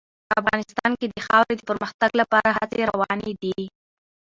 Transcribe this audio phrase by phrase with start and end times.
[0.39, 3.57] افغانستان کې د خاورې د پرمختګ لپاره هڅې روانې دي.